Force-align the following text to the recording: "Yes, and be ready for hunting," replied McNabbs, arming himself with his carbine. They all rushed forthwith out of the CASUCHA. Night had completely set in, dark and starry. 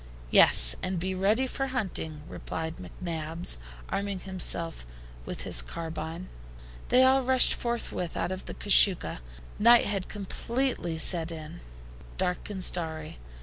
"Yes, 0.31 0.75
and 0.81 0.97
be 0.97 1.13
ready 1.13 1.45
for 1.45 1.67
hunting," 1.67 2.23
replied 2.27 2.77
McNabbs, 2.77 3.57
arming 3.89 4.21
himself 4.21 4.83
with 5.27 5.43
his 5.43 5.61
carbine. 5.61 6.27
They 6.89 7.03
all 7.03 7.21
rushed 7.21 7.53
forthwith 7.53 8.17
out 8.17 8.31
of 8.31 8.45
the 8.45 8.55
CASUCHA. 8.55 9.19
Night 9.59 9.85
had 9.85 10.09
completely 10.09 10.97
set 10.97 11.31
in, 11.31 11.59
dark 12.17 12.49
and 12.49 12.63
starry. 12.63 13.19